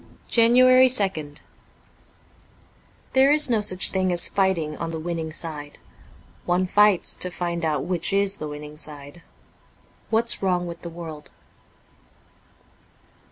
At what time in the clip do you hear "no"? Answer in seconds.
3.51-3.61